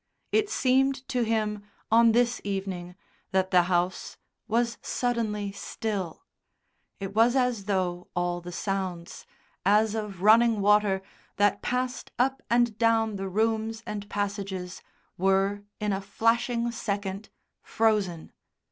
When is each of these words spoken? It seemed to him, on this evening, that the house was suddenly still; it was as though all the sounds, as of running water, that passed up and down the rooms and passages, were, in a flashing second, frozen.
It 0.31 0.49
seemed 0.49 1.07
to 1.09 1.21
him, 1.21 1.61
on 1.91 2.11
this 2.11 2.41
evening, 2.43 2.95
that 3.29 3.51
the 3.51 3.61
house 3.69 4.17
was 4.47 4.79
suddenly 4.81 5.51
still; 5.51 6.25
it 6.99 7.13
was 7.13 7.35
as 7.35 7.65
though 7.65 8.07
all 8.15 8.41
the 8.41 8.51
sounds, 8.51 9.27
as 9.63 9.93
of 9.93 10.23
running 10.23 10.59
water, 10.59 11.03
that 11.35 11.61
passed 11.61 12.11
up 12.17 12.41
and 12.49 12.79
down 12.79 13.15
the 13.17 13.29
rooms 13.29 13.83
and 13.85 14.09
passages, 14.09 14.81
were, 15.19 15.65
in 15.79 15.93
a 15.93 16.01
flashing 16.01 16.71
second, 16.71 17.29
frozen. 17.61 18.31